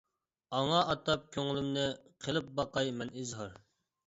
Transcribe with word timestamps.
ئاڭا 0.59 0.79
ئاتاپ 0.93 1.27
كۆڭلۈمنى، 1.35 1.83
قىلىپ 2.27 2.49
باقاي 2.61 2.91
مەن 2.97 3.15
ئىزھار. 3.23 3.55